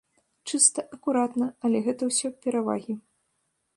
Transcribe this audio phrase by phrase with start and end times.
[0.51, 2.93] Чыста, акуратна, але гэта ўсё перавагі.